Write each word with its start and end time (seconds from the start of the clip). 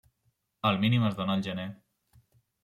El 0.69 0.79
mínim 0.85 1.05
es 1.09 1.19
dóna 1.19 1.37
el 1.41 1.45
gener. 1.49 1.67